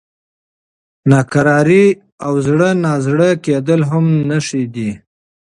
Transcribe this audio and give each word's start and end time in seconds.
ناکراري 1.11 1.85
او 2.25 2.33
زړه 2.47 2.69
نازړه 2.85 3.29
کېدل 3.45 3.81
هم 3.91 4.05
نښې 4.29 4.63
دي. 4.75 4.91